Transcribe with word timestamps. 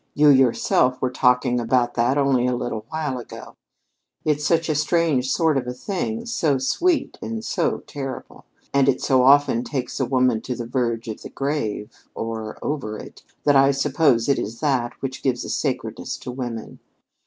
You 0.15 0.29
yourself 0.29 0.99
were 0.99 1.11
talking 1.11 1.59
about 1.59 1.93
that 1.93 2.17
only 2.17 2.47
a 2.47 2.55
little 2.55 2.87
while 2.89 3.19
ago. 3.19 3.55
It's 4.25 4.43
such 4.43 4.67
a 4.67 4.73
strange 4.73 5.29
sort 5.29 5.59
of 5.59 5.67
a 5.67 5.75
thing, 5.75 6.25
so 6.25 6.57
sweet 6.57 7.19
and 7.21 7.45
so 7.45 7.83
terrible, 7.85 8.45
and 8.73 8.89
it 8.89 8.99
so 8.99 9.21
often 9.21 9.63
takes 9.63 9.99
a 9.99 10.05
woman 10.07 10.41
to 10.41 10.55
the 10.55 10.65
verge 10.65 11.07
of 11.07 11.21
the 11.21 11.29
grave, 11.29 11.91
or 12.15 12.57
over 12.63 12.97
it, 12.97 13.21
that 13.43 13.55
I 13.55 13.69
suppose 13.69 14.27
it 14.27 14.39
is 14.39 14.59
that 14.59 14.93
which 15.03 15.21
gives 15.21 15.45
a 15.45 15.49
sacredness 15.51 16.17
to 16.21 16.31
women. 16.31 16.79